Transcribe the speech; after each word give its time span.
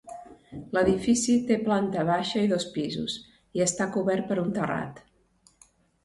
L'edifici 0.75 1.33
té 1.49 1.57
planta 1.65 2.05
baixa 2.07 2.41
i 2.45 2.49
dos 2.53 2.65
pisos 2.77 3.17
i 3.59 3.63
està 3.65 3.87
cobert 3.97 4.25
per 4.31 4.39
un 4.45 4.49
terrat. 4.57 5.03